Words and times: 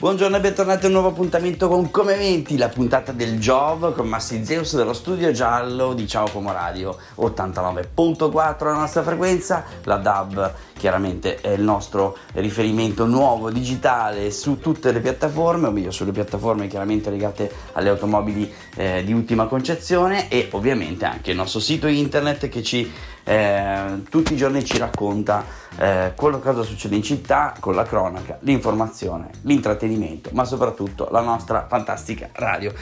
Buongiorno 0.00 0.38
e 0.38 0.40
bentornati 0.40 0.84
a 0.84 0.86
un 0.86 0.94
nuovo 0.94 1.08
appuntamento 1.08 1.68
con 1.68 1.90
Come 1.90 2.16
Menti, 2.16 2.56
la 2.56 2.70
puntata 2.70 3.12
del 3.12 3.38
Jov 3.38 3.94
con 3.94 4.08
Massi 4.08 4.42
Zeus 4.46 4.74
dello 4.74 4.94
studio 4.94 5.30
giallo 5.30 5.92
di 5.92 6.08
Ciao 6.08 6.26
Como 6.30 6.50
Radio 6.52 6.96
89.4 7.16 8.64
la 8.64 8.72
nostra 8.72 9.02
frequenza, 9.02 9.62
la 9.84 9.96
DAB 9.96 10.54
chiaramente 10.78 11.42
è 11.42 11.50
il 11.50 11.60
nostro 11.60 12.16
riferimento 12.32 13.04
nuovo 13.04 13.50
digitale 13.50 14.30
su 14.30 14.58
tutte 14.58 14.90
le 14.90 15.00
piattaforme, 15.00 15.66
o 15.66 15.70
meglio 15.70 15.90
sulle 15.90 16.12
piattaforme 16.12 16.66
chiaramente 16.66 17.10
legate 17.10 17.52
alle 17.72 17.90
automobili 17.90 18.50
eh, 18.76 19.04
di 19.04 19.12
ultima 19.12 19.48
concezione 19.48 20.30
e 20.30 20.48
ovviamente 20.52 21.04
anche 21.04 21.32
il 21.32 21.36
nostro 21.36 21.60
sito 21.60 21.86
internet 21.86 22.48
che 22.48 22.62
ci 22.62 22.90
eh, 23.24 24.02
tutti 24.08 24.32
i 24.32 24.36
giorni 24.36 24.64
ci 24.64 24.78
racconta 24.78 25.44
eh, 25.78 26.12
quello 26.14 26.40
che 26.40 26.62
succede 26.62 26.96
in 26.96 27.02
città 27.02 27.54
con 27.58 27.74
la 27.74 27.84
cronaca, 27.84 28.38
l'informazione, 28.40 29.30
l'intrattenimento, 29.42 30.30
ma 30.32 30.44
soprattutto 30.44 31.08
la 31.10 31.20
nostra 31.20 31.66
fantastica 31.68 32.28
radio. 32.32 32.72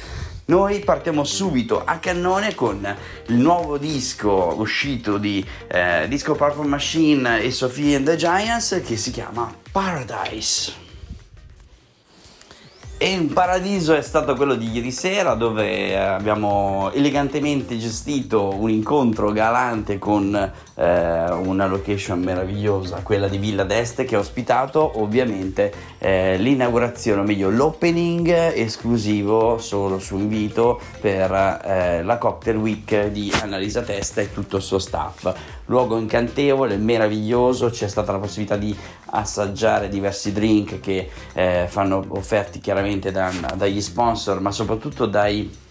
Noi 0.46 0.80
partiamo 0.80 1.24
subito 1.24 1.84
a 1.84 1.98
cannone 1.98 2.54
con 2.54 2.96
il 3.26 3.34
nuovo 3.34 3.76
disco 3.76 4.54
uscito 4.56 5.18
di 5.18 5.44
eh, 5.66 6.06
Disco 6.08 6.34
Purple 6.34 6.66
Machine 6.66 7.42
e 7.42 7.50
Sophie 7.50 7.96
and 7.96 8.06
the 8.06 8.16
Giants 8.16 8.80
che 8.82 8.96
si 8.96 9.10
chiama 9.10 9.54
Paradise. 9.70 10.87
E 13.00 13.12
il 13.12 13.32
paradiso 13.32 13.94
è 13.94 14.02
stato 14.02 14.34
quello 14.34 14.56
di 14.56 14.72
ieri 14.72 14.90
sera 14.90 15.34
dove 15.34 15.96
abbiamo 15.96 16.90
elegantemente 16.92 17.78
gestito 17.78 18.52
un 18.58 18.70
incontro 18.70 19.30
galante 19.30 19.98
con 19.98 20.52
eh, 20.78 21.30
una 21.32 21.66
location 21.66 22.20
meravigliosa, 22.20 23.00
quella 23.02 23.26
di 23.26 23.38
Villa 23.38 23.64
d'Este 23.64 24.04
che 24.04 24.14
ha 24.14 24.20
ospitato 24.20 25.00
ovviamente 25.00 25.72
eh, 25.98 26.36
l'inaugurazione, 26.38 27.20
o 27.20 27.24
meglio 27.24 27.50
l'opening 27.50 28.28
esclusivo 28.28 29.58
solo 29.58 29.98
su 29.98 30.16
invito 30.16 30.80
per 31.00 31.32
eh, 31.64 32.02
la 32.04 32.18
Cocktail 32.18 32.56
Week 32.56 33.06
di 33.08 33.32
Annalisa 33.42 33.82
Testa 33.82 34.20
e 34.20 34.32
tutto 34.32 34.56
il 34.56 34.62
suo 34.62 34.78
staff. 34.78 35.34
Luogo 35.66 35.98
incantevole, 35.98 36.76
meraviglioso, 36.76 37.70
c'è 37.70 37.88
stata 37.88 38.12
la 38.12 38.18
possibilità 38.18 38.56
di 38.56 38.74
assaggiare 39.10 39.88
diversi 39.88 40.32
drink 40.32 40.80
che 40.80 41.10
eh, 41.32 41.66
fanno 41.68 42.04
offerti 42.08 42.60
chiaramente 42.60 43.10
da, 43.10 43.30
dagli 43.54 43.80
sponsor 43.80 44.40
ma 44.40 44.52
soprattutto 44.52 45.06
dai 45.06 45.66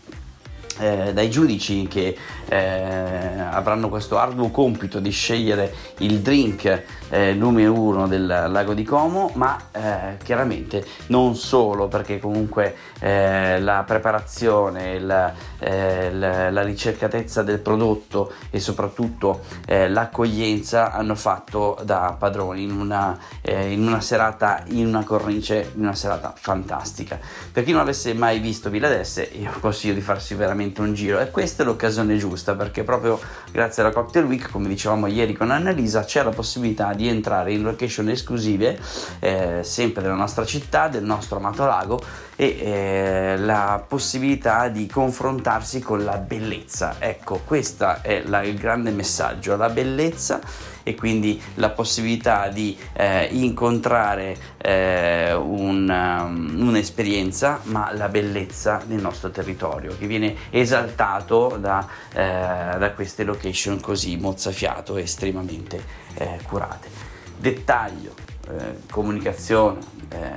eh, 0.80 1.14
dai 1.14 1.30
giudici 1.30 1.88
che 1.88 2.16
eh, 2.47 3.39
avranno 3.50 3.89
questo 3.89 4.17
arduo 4.17 4.50
compito 4.50 5.00
di 5.00 5.09
scegliere 5.09 5.73
il 6.00 6.19
drink 6.19 6.84
eh, 7.09 7.34
numero 7.34 7.73
uno 7.73 8.08
del 8.08 8.25
lago 8.25 8.73
di 8.73 8.84
Como, 8.84 9.31
ma 9.36 9.58
eh, 9.72 10.17
chiaramente 10.23 10.86
non 11.08 11.36
solo 11.36 11.88
perché 11.88 12.19
comunque 12.19 12.75
eh, 13.00 13.59
la 13.59 13.84
preparazione, 13.86 15.00
la, 15.00 15.34
eh, 15.59 16.11
la, 16.11 16.50
la, 16.52 16.61
ricercatezza 16.64 17.44
del 17.44 17.59
prodotto 17.59 18.34
e 18.50 18.59
soprattutto 18.59 19.41
l'accoglienza 19.67 20.91
hanno 20.91 21.16
fatto 21.16 21.78
da 21.84 22.16
padroni 22.17 22.64
in 22.64 22.72
una, 22.72 23.17
in 23.41 23.86
una 23.86 24.02
serata, 24.02 24.64
in 24.67 24.88
una 24.88 25.03
cornice, 25.03 25.72
in 25.75 25.81
una 25.81 25.95
serata 25.95 26.34
fantastica. 26.36 27.19
Per 27.52 27.64
chi 27.64 27.72
non 27.72 27.81
avesse 27.81 28.14
mai 28.14 28.39
visto 28.39 28.69
Villa 28.69 28.89
d'Esse, 28.89 29.30
io 29.34 29.52
consiglio 29.59 29.94
di 29.94 30.02
farsi 30.02 30.36
veramente 30.36 30.67
veramente 30.68 30.82
un 30.82 30.94
giro. 30.94 31.20
E 31.20 31.32
questa 31.32 31.64
è 31.64 31.66
l'occasione 31.66 32.18
giusta 32.18 32.56
perché 32.56 32.84
proprio 32.84 33.20
grazie 33.52 33.84
alla 33.84 33.92
Cocktail 33.92 34.26
Week, 34.26 34.50
come 34.50 34.68
dicevamo 34.68 35.08
ieri 35.08 35.34
con 35.34 35.52
Annalisa, 35.52 36.04
c'è 36.04 36.24
la 36.24 36.32
possibilità 36.32 36.94
di 36.94 37.08
entrare 37.08 37.54
in 37.54 37.64
location 37.64 38.09
esclusive 38.09 38.78
eh, 39.20 39.59
sempre 39.64 40.02
della 40.02 40.16
nostra 40.16 40.46
città, 40.46 40.88
del 40.88 41.04
nostro 41.04 41.38
amato 41.38 41.66
lago 41.66 42.02
e 42.40 42.60
eh, 42.60 43.38
la 43.38 43.84
possibilità 43.86 44.68
di 44.68 44.86
confrontarsi 44.86 45.82
con 45.82 46.06
la 46.06 46.18
bellezza. 46.18 46.98
Ecco, 47.00 47.42
questo 47.44 48.02
è 48.04 48.22
la, 48.26 48.44
il 48.44 48.58
grande 48.58 48.92
messaggio, 48.92 49.56
la 49.58 49.70
bellezza 49.70 50.40
e 50.84 50.94
quindi 50.94 51.42
la 51.56 51.72
possibilità 51.72 52.47
di 52.47 52.78
eh, 52.94 53.28
incontrare 53.31 54.38
eh, 54.58 55.34
un, 55.34 55.90
um, 55.90 56.68
un'esperienza, 56.68 57.59
ma 57.64 57.92
la 57.92 58.08
bellezza 58.08 58.81
del 58.86 59.02
nostro 59.02 59.31
territorio 59.31 59.97
che 59.97 60.06
viene 60.06 60.36
esaltato 60.52 61.58
da, 61.59 61.86
eh, 62.14 62.78
da 62.78 62.92
queste 62.94 63.24
location 63.24 63.81
così 63.81 64.16
mozzafiato 64.16 64.96
e 64.96 65.02
estremamente 65.02 65.84
eh, 66.14 66.40
curate. 66.44 66.88
Dettaglio, 67.36 68.14
eh, 68.47 68.78
comunicazione, 68.90 69.80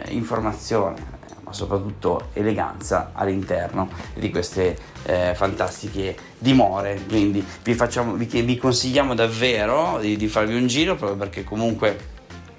informazione, 0.08 1.19
ma 1.50 1.52
soprattutto 1.52 2.28
eleganza 2.32 3.10
all'interno 3.12 3.88
di 4.14 4.30
queste 4.30 4.78
eh, 5.02 5.34
fantastiche 5.34 6.16
dimore. 6.38 7.02
Quindi 7.08 7.44
vi, 7.62 7.74
facciamo, 7.74 8.14
vi, 8.14 8.26
vi 8.26 8.56
consigliamo 8.56 9.14
davvero 9.14 9.98
di, 10.00 10.16
di 10.16 10.28
farvi 10.28 10.54
un 10.54 10.66
giro 10.68 10.94
proprio 10.94 11.18
perché 11.18 11.44
comunque 11.44 12.18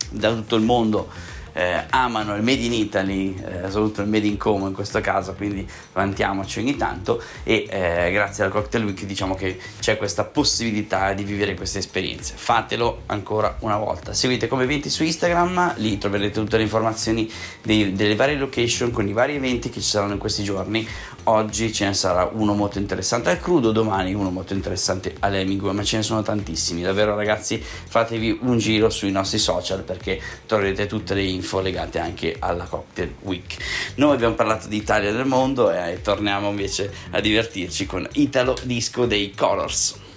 da 0.09 0.33
tutto 0.33 0.57
il 0.57 0.63
mondo 0.63 1.07
eh, 1.53 1.83
amano 1.89 2.35
il 2.35 2.43
Made 2.43 2.61
in 2.61 2.73
Italy, 2.73 3.35
eh, 3.35 3.69
soprattutto 3.69 4.01
il 4.01 4.07
Made 4.07 4.27
in 4.27 4.37
Como 4.37 4.67
in 4.67 4.73
questo 4.73 5.01
caso, 5.01 5.33
quindi 5.33 5.67
vantiamoci 5.93 6.59
ogni 6.59 6.77
tanto 6.77 7.21
e 7.43 7.65
eh, 7.69 8.11
grazie 8.11 8.43
al 8.43 8.51
Cocktail 8.51 8.85
Week 8.85 9.03
diciamo 9.03 9.35
che 9.35 9.59
c'è 9.79 9.97
questa 9.97 10.23
possibilità 10.23 11.13
di 11.13 11.23
vivere 11.23 11.55
queste 11.55 11.79
esperienze. 11.79 12.33
Fatelo 12.35 13.03
ancora 13.07 13.55
una 13.59 13.77
volta. 13.77 14.13
Seguite 14.13 14.47
come 14.47 14.63
eventi 14.63 14.89
su 14.89 15.03
Instagram, 15.03 15.75
lì 15.77 15.97
troverete 15.97 16.39
tutte 16.39 16.57
le 16.57 16.63
informazioni 16.63 17.29
dei, 17.61 17.93
delle 17.93 18.15
varie 18.15 18.35
location 18.35 18.91
con 18.91 19.07
i 19.07 19.13
vari 19.13 19.35
eventi 19.35 19.69
che 19.69 19.81
ci 19.81 19.89
saranno 19.89 20.13
in 20.13 20.19
questi 20.19 20.43
giorni. 20.43 20.87
Oggi 21.25 21.71
ce 21.71 21.85
ne 21.85 21.93
sarà 21.93 22.29
uno 22.33 22.53
molto 22.53 22.79
interessante 22.79 23.29
al 23.29 23.39
crudo, 23.39 23.71
domani 23.71 24.13
uno 24.13 24.31
molto 24.31 24.53
interessante 24.53 25.15
all'Hemingway, 25.19 25.73
ma 25.73 25.83
ce 25.83 25.97
ne 25.97 26.03
sono 26.03 26.23
tantissimi. 26.23 26.81
Davvero 26.81 27.15
ragazzi, 27.15 27.61
fatevi 27.61 28.39
un 28.41 28.57
giro 28.57 28.89
sui 28.89 29.11
nostri 29.11 29.37
social 29.37 29.83
perché 29.83 30.19
troverete 30.47 30.87
tutte 30.87 31.13
le 31.13 31.21
info 31.41 31.59
legate 31.59 31.99
anche 31.99 32.35
alla 32.39 32.65
Cocktail 32.65 33.15
Week. 33.21 33.57
Noi 33.95 34.13
abbiamo 34.13 34.35
parlato 34.35 34.67
di 34.67 34.77
Italia 34.77 35.09
e 35.09 35.13
del 35.13 35.25
mondo 35.25 35.71
e 35.71 35.99
torniamo 36.01 36.49
invece 36.49 36.93
a 37.09 37.19
divertirci 37.19 37.85
con 37.87 38.07
Italo 38.13 38.55
Disco 38.63 39.05
dei 39.05 39.33
Colors. 39.35 40.09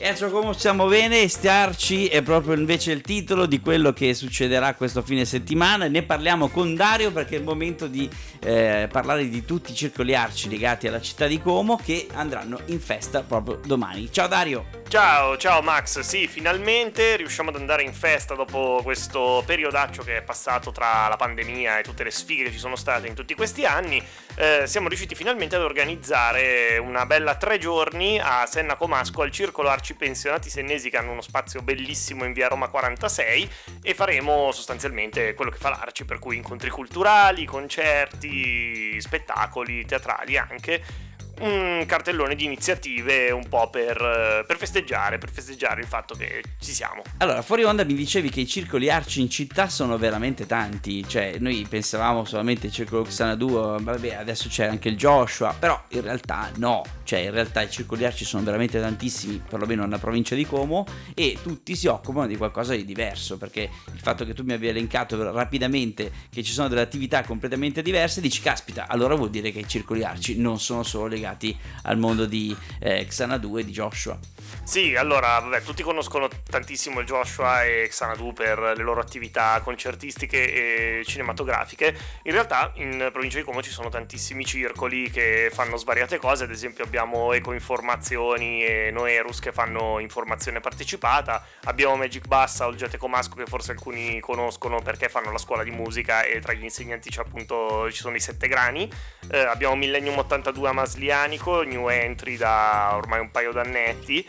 E 0.00 0.14
ciò 0.14 0.30
come 0.30 0.54
stiamo 0.54 0.86
bene, 0.86 1.26
stiarci 1.26 2.06
è 2.06 2.22
proprio 2.22 2.54
invece 2.54 2.92
il 2.92 3.00
titolo 3.00 3.46
di 3.46 3.58
quello 3.58 3.92
che 3.92 4.14
succederà 4.14 4.74
questo 4.74 5.02
fine 5.02 5.24
settimana. 5.24 5.88
Ne 5.88 6.04
parliamo 6.04 6.50
con 6.50 6.76
Dario 6.76 7.10
perché 7.10 7.34
è 7.34 7.38
il 7.38 7.44
momento 7.44 7.88
di 7.88 8.08
eh, 8.38 8.88
parlare 8.92 9.28
di 9.28 9.44
tutti 9.44 9.72
i 9.72 9.74
circoli 9.74 10.14
arci 10.14 10.48
legati 10.48 10.86
alla 10.86 11.00
città 11.00 11.26
di 11.26 11.40
Como 11.40 11.80
che 11.84 12.06
andranno 12.14 12.60
in 12.66 12.80
festa 12.80 13.22
proprio 13.22 13.58
domani. 13.64 14.08
Ciao 14.12 14.28
Dario! 14.28 14.76
Ciao, 14.88 15.36
ciao 15.36 15.60
Max, 15.60 16.00
sì, 16.00 16.26
finalmente 16.26 17.16
riusciamo 17.16 17.50
ad 17.50 17.56
andare 17.56 17.82
in 17.82 17.92
festa 17.92 18.34
dopo 18.34 18.80
questo 18.82 19.42
periodaccio 19.44 20.02
che 20.02 20.16
è 20.16 20.22
passato 20.22 20.72
tra 20.72 21.08
la 21.08 21.16
pandemia 21.16 21.80
e 21.80 21.82
tutte 21.82 22.04
le 22.04 22.10
sfighe 22.10 22.44
che 22.44 22.52
ci 22.52 22.58
sono 22.58 22.74
state 22.74 23.06
in 23.06 23.12
tutti 23.12 23.34
questi 23.34 23.66
anni. 23.66 24.02
Eh, 24.34 24.62
siamo 24.66 24.88
riusciti 24.88 25.14
finalmente 25.14 25.56
ad 25.56 25.62
organizzare 25.62 26.78
una 26.78 27.04
bella 27.04 27.34
tre 27.34 27.58
giorni 27.58 28.18
a 28.18 28.46
Senna 28.46 28.76
Comasco 28.76 29.20
al 29.20 29.30
Circolo 29.30 29.68
Arci 29.68 29.87
Pensionati 29.94 30.50
Sennesi 30.50 30.90
che 30.90 30.96
hanno 30.96 31.12
uno 31.12 31.20
spazio 31.20 31.62
bellissimo 31.62 32.24
in 32.24 32.32
via 32.32 32.48
Roma 32.48 32.68
46 32.68 33.50
e 33.82 33.94
faremo 33.94 34.52
sostanzialmente 34.52 35.34
quello 35.34 35.50
che 35.50 35.58
fa 35.58 35.70
l'Arci, 35.70 36.04
per 36.04 36.18
cui 36.18 36.36
incontri 36.36 36.70
culturali, 36.70 37.44
concerti, 37.44 39.00
spettacoli, 39.00 39.84
teatrali 39.84 40.36
anche 40.36 41.07
un 41.40 41.84
cartellone 41.86 42.34
di 42.34 42.44
iniziative 42.44 43.30
un 43.30 43.48
po' 43.48 43.70
per, 43.70 44.44
per, 44.46 44.56
festeggiare, 44.56 45.18
per 45.18 45.30
festeggiare 45.30 45.80
il 45.80 45.86
fatto 45.86 46.14
che 46.14 46.42
ci 46.60 46.72
siamo. 46.72 47.02
Allora, 47.18 47.42
fuori 47.42 47.64
onda 47.64 47.84
mi 47.84 47.94
dicevi 47.94 48.30
che 48.30 48.40
i 48.40 48.46
circoli 48.46 48.90
arci 48.90 49.20
in 49.20 49.30
città 49.30 49.68
sono 49.68 49.96
veramente 49.98 50.46
tanti, 50.46 51.06
cioè 51.06 51.36
noi 51.38 51.66
pensavamo 51.68 52.24
solamente 52.24 52.66
al 52.66 52.72
circolo 52.72 53.02
Xanadu, 53.02 53.78
vabbè 53.80 54.14
adesso 54.14 54.48
c'è 54.48 54.66
anche 54.66 54.88
il 54.88 54.96
Joshua, 54.96 55.54
però 55.58 55.80
in 55.88 56.00
realtà 56.02 56.50
no, 56.56 56.82
cioè 57.04 57.20
in 57.20 57.30
realtà 57.30 57.62
i 57.62 57.70
circoli 57.70 58.04
arci 58.04 58.24
sono 58.24 58.42
veramente 58.42 58.80
tantissimi, 58.80 59.42
perlomeno 59.46 59.82
nella 59.84 59.98
provincia 59.98 60.34
di 60.34 60.46
Como, 60.46 60.86
e 61.14 61.38
tutti 61.42 61.76
si 61.76 61.86
occupano 61.86 62.26
di 62.26 62.36
qualcosa 62.36 62.74
di 62.74 62.84
diverso, 62.84 63.36
perché 63.36 63.70
il 63.92 64.00
fatto 64.00 64.24
che 64.24 64.34
tu 64.34 64.42
mi 64.42 64.52
abbia 64.52 64.70
elencato 64.70 65.30
rapidamente 65.32 66.10
che 66.30 66.42
ci 66.42 66.52
sono 66.52 66.68
delle 66.68 66.80
attività 66.80 67.22
completamente 67.22 67.82
diverse, 67.82 68.20
dici 68.20 68.40
caspita, 68.40 68.86
allora 68.88 69.14
vuol 69.14 69.30
dire 69.30 69.52
che 69.52 69.60
i 69.60 69.68
circoli 69.68 70.04
arci 70.04 70.38
non 70.38 70.58
sono 70.58 70.82
solo 70.82 71.06
legati 71.06 71.27
legati 71.28 71.56
al 71.82 71.98
mondo 71.98 72.24
di 72.26 72.56
eh, 72.78 73.06
Xanadu 73.06 73.58
e 73.58 73.64
di 73.64 73.72
Joshua. 73.72 74.18
Sì, 74.68 74.94
allora, 74.96 75.38
vabbè, 75.38 75.62
tutti 75.62 75.82
conoscono 75.82 76.28
tantissimo 76.28 77.02
Joshua 77.02 77.64
e 77.64 77.86
Xanadu 77.88 78.34
per 78.34 78.58
le 78.58 78.82
loro 78.82 79.00
attività 79.00 79.60
concertistiche 79.62 81.00
e 81.00 81.04
cinematografiche. 81.06 81.96
In 82.24 82.32
realtà 82.32 82.72
in 82.74 83.08
provincia 83.10 83.38
di 83.38 83.44
Como 83.44 83.62
ci 83.62 83.70
sono 83.70 83.88
tantissimi 83.88 84.44
circoli 84.44 85.10
che 85.10 85.50
fanno 85.50 85.76
svariate 85.76 86.18
cose, 86.18 86.44
ad 86.44 86.50
esempio 86.50 86.84
abbiamo 86.84 87.32
Ecoinformazioni 87.32 88.62
e 88.62 88.90
Noerus 88.90 89.40
che 89.40 89.52
fanno 89.52 89.98
informazione 90.00 90.60
partecipata, 90.60 91.42
abbiamo 91.64 91.96
Magic 91.96 92.26
Bassa 92.26 92.66
o 92.66 92.70
il 92.70 92.76
Gete 92.76 92.98
Comasco 92.98 93.36
che 93.36 93.46
forse 93.46 93.72
alcuni 93.72 94.20
conoscono 94.20 94.82
perché 94.82 95.08
fanno 95.08 95.32
la 95.32 95.38
scuola 95.38 95.62
di 95.62 95.70
musica 95.70 96.24
e 96.24 96.40
tra 96.40 96.52
gli 96.52 96.64
insegnanti 96.64 97.08
c'è 97.08 97.20
appunto 97.20 97.90
ci 97.90 98.00
sono 98.00 98.16
i 98.16 98.20
sette 98.20 98.48
grani, 98.48 98.86
eh, 99.30 99.38
abbiamo 99.38 99.76
Millennium 99.76 100.18
82 100.18 100.68
a 100.68 100.72
Maslianico, 100.72 101.62
New 101.62 101.88
Entry 101.88 102.36
da 102.36 102.90
ormai 102.94 103.20
un 103.20 103.30
paio 103.30 103.52
d'annetti 103.52 104.28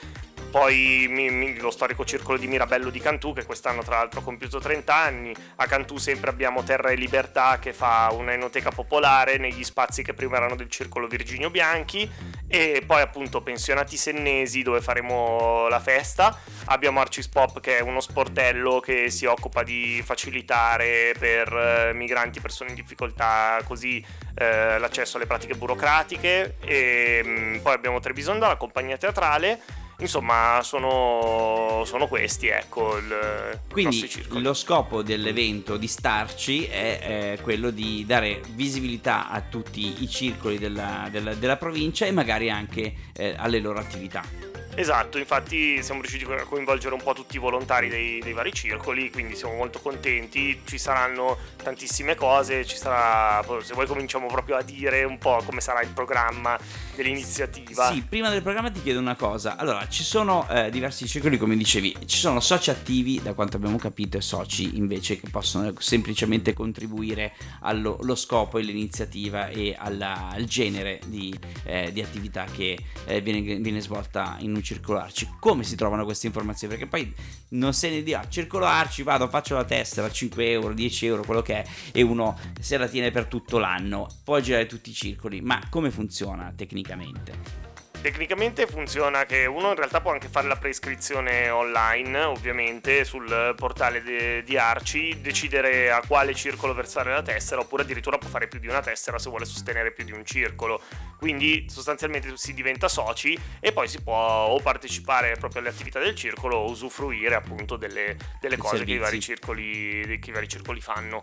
poi 0.50 1.08
mi, 1.10 1.30
mi, 1.30 1.58
lo 1.58 1.72
storico 1.72 2.04
circolo 2.04 2.38
di 2.38 2.48
Mirabello 2.48 2.90
di 2.90 3.00
Cantù 3.00 3.34
che 3.34 3.46
quest'anno 3.46 3.84
tra 3.84 3.98
l'altro 3.98 4.20
ha 4.20 4.24
compiuto 4.24 4.60
30 4.60 4.94
anni, 4.96 5.34
a 5.58 5.66
Cantù 5.66 5.98
sempre 5.98 6.30
abbiamo 6.30 6.64
Terra 6.64 6.90
e 6.90 6.96
Libertà 6.96 7.60
che 7.60 7.74
fa 7.74 8.10
una 8.12 8.34
enoteca 8.34 8.72
popolare 8.72 9.38
negli 9.38 9.64
spazi 9.64 10.04
che 10.04 10.14
prima 10.14 10.38
erano 10.38 10.56
del 10.56 10.70
circolo 10.70 11.08
Virginio 11.08 11.50
Bianchi. 11.50 12.10
E 12.48 12.84
poi 12.86 13.02
appunto 13.02 13.42
Pensionati 13.42 13.96
Sennesi 13.96 14.64
dove 14.64 14.82
faremo 14.82 15.68
la 15.68 15.80
festa, 15.80 16.38
abbiamo 16.66 17.00
Arcis 17.00 17.28
Pop 17.28 17.60
che 17.60 17.78
è 17.78 17.82
uno 17.82 18.00
sportello 18.00 18.80
che 18.80 19.10
si 19.12 19.26
occupa 19.26 19.64
di 19.64 20.02
facilitare 20.04 21.14
per 21.18 21.54
eh, 21.54 21.94
migranti, 21.94 22.40
persone 22.40 22.72
in 22.72 22.76
difficoltà 22.76 23.62
così 23.66 24.04
eh, 24.36 24.80
l'accesso 24.80 25.18
alle 25.18 25.28
pratiche 25.28 25.54
burocratiche. 25.54 26.56
E 26.62 27.22
mh, 27.24 27.30
mm, 27.30 27.58
poi 27.60 27.74
abbiamo 27.74 28.00
Trebisonda, 28.00 28.48
la 28.48 28.58
compagnia 28.58 28.98
teatrale 28.98 29.88
Insomma, 30.00 30.62
sono, 30.64 31.84
sono 31.86 32.08
questi, 32.08 32.48
ecco, 32.48 32.98
il, 32.98 33.60
Quindi 33.70 34.10
lo 34.30 34.54
scopo 34.54 35.04
dell'evento 35.04 35.76
di 35.76 35.88
Starci 35.88 36.66
è, 36.66 37.00
è, 37.34 37.40
quello 37.42 37.70
di 37.70 38.06
dare 38.06 38.42
visibilità 38.52 39.30
a 39.30 39.42
tutti 39.42 40.02
i 40.02 40.10
circoli 40.10 40.58
della, 40.58 41.10
della, 41.12 41.34
della 41.34 41.58
provincia 41.58 42.06
e 42.06 42.12
magari 42.12 42.50
anche 42.50 42.94
eh, 43.14 43.36
alle 43.38 43.60
loro 43.60 43.80
attività. 43.80 44.49
Esatto, 44.80 45.18
infatti 45.18 45.84
siamo 45.84 46.00
riusciti 46.00 46.24
a 46.24 46.46
coinvolgere 46.46 46.94
un 46.94 47.04
po' 47.04 47.12
tutti 47.12 47.36
i 47.36 47.40
volontari 47.40 47.90
dei, 47.90 48.22
dei, 48.22 48.32
vari 48.32 48.54
circoli, 48.54 49.12
quindi 49.12 49.36
siamo 49.36 49.56
molto 49.56 49.80
contenti, 49.80 50.62
ci 50.66 50.78
saranno 50.78 51.38
tantissime 51.62 52.16
cose, 52.16 52.66
ci 52.66 52.78
sarà, 52.78 53.44
se 53.62 53.74
vuoi 53.74 53.86
cominciamo 53.88 54.28
proprio 54.28 54.56
a 54.56 54.62
dire 54.62 55.04
un 55.04 55.18
po' 55.18 55.44
come 55.46 55.60
sarà 55.60 55.82
il 55.82 55.90
programma 55.90 56.58
dell'iniziativa. 56.96 57.92
Sì, 57.92 58.06
prima 58.08 58.30
del 58.30 58.42
programma 58.42 58.72
ti 58.72 58.82
chiedo 58.82 59.00
una 59.00 59.18
cosa, 59.18 59.58
allora 59.58 59.86
ci 59.90 60.02
sono 60.02 60.48
eh, 60.50 60.70
diversi 60.70 61.06
circoli 61.08 61.38
come 61.38 61.58
dicevi, 61.58 61.98
ci 62.06 62.18
sono 62.18 62.40
soci 62.40 62.70
attivi 62.70 63.22
da 63.22 63.34
quanto 63.34 63.58
abbiamo 63.58 63.78
capito 63.78 64.16
e 64.16 64.22
soci 64.22 64.78
invece 64.78 65.20
che 65.20 65.28
possono 65.30 65.74
semplicemente 65.78 66.54
contribuire 66.54 67.34
allo 67.64 68.00
scopo 68.16 68.58
e 68.58 68.62
all'iniziativa 68.62 69.50
e 69.50 69.76
alla, 69.78 70.30
al 70.30 70.46
genere 70.46 71.02
di, 71.06 71.38
eh, 71.66 71.92
di 71.92 72.02
attività 72.02 72.46
che 72.46 72.78
eh, 73.08 73.20
viene, 73.20 73.58
viene 73.58 73.82
svolta 73.82 74.38
in 74.40 74.56
un 74.56 74.68
circolarci. 74.70 75.36
Come 75.40 75.64
si 75.64 75.76
trovano 75.76 76.04
queste 76.04 76.28
informazioni? 76.28 76.76
Perché 76.76 76.88
poi 76.88 77.12
non 77.50 77.74
se 77.74 77.90
ne 77.90 78.04
dirà, 78.04 78.28
circolarci, 78.28 79.02
vado, 79.02 79.28
faccio 79.28 79.56
la 79.56 79.64
tessera, 79.64 80.10
5 80.12 80.50
euro, 80.52 80.74
10 80.74 81.06
euro, 81.08 81.24
quello 81.24 81.42
che 81.42 81.64
è, 81.64 81.68
e 81.92 82.02
uno 82.04 82.38
se 82.60 82.78
la 82.78 82.88
tiene 82.88 83.10
per 83.10 83.26
tutto 83.26 83.58
l'anno, 83.58 84.08
può 84.24 84.40
girare 84.40 84.68
tutti 84.68 84.92
i 84.92 84.94
circoli, 84.94 85.42
ma 85.42 85.60
come 85.70 85.90
funziona 85.90 86.54
tecnicamente? 86.56 87.69
Tecnicamente 88.02 88.66
funziona 88.66 89.26
che 89.26 89.46
uno 89.46 89.72
in 89.72 89.76
realtà 89.76 90.00
può 90.00 90.14
anche 90.14 90.30
fare 90.30 90.48
la 90.48 90.56
prescrizione 90.56 91.50
online, 91.50 92.24
ovviamente, 92.24 93.04
sul 93.04 93.54
portale 93.58 94.02
de- 94.02 94.42
di 94.44 94.56
Arci, 94.56 95.20
decidere 95.20 95.92
a 95.92 96.02
quale 96.08 96.34
circolo 96.34 96.74
versare 96.74 97.12
la 97.12 97.22
tessera, 97.22 97.60
oppure 97.60 97.84
addirittura 97.84 98.18
può 98.18 98.30
fare 98.30 98.48
più 98.48 98.58
di 98.58 98.68
una 98.68 98.80
tessera 98.80 99.20
se 99.20 99.30
vuole 99.30 99.44
sostenere 99.44 99.92
più 99.92 100.06
di 100.06 100.14
un 100.14 100.24
circolo. 100.24 100.82
Quindi 101.18 101.66
sostanzialmente 101.70 102.32
si 102.38 102.54
diventa 102.54 102.88
soci 102.88 103.38
e 103.60 103.74
poi 103.74 103.90
si 103.90 104.02
può 104.02 104.46
o 104.46 104.62
partecipare 104.62 105.36
proprio 105.38 105.60
alle 105.60 105.70
attività 105.70 106.00
del 106.00 106.16
circolo 106.16 106.56
o 106.56 106.70
usufruire 106.70 107.36
appunto 107.36 107.76
delle, 107.76 108.16
delle 108.40 108.56
cose 108.56 108.86
che 108.86 108.94
i, 108.94 108.98
vari 108.98 109.20
circoli, 109.20 110.18
che 110.22 110.30
i 110.30 110.34
vari 110.34 110.48
circoli 110.48 110.80
fanno. 110.80 111.22